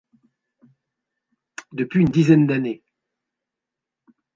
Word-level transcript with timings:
Depuis 1.73 2.01
une 2.01 2.07
dizaine 2.07 2.47
d'années. 2.47 2.81